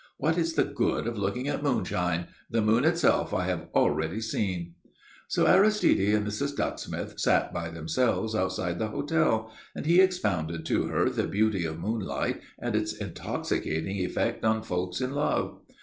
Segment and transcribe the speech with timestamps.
[0.17, 2.25] "What is the good of looking at moonshine?
[2.49, 4.73] The moon itself I have already seen."
[5.27, 6.55] So Aristide and Mrs.
[6.55, 11.79] Ducksmith sat by themselves outside the hotel, and he expounded to her the beauty of
[11.79, 15.59] moonlight and its intoxicating effect on folks in love.